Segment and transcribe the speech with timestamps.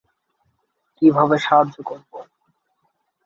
[0.97, 2.17] কীভাবে সাহায্য করবো?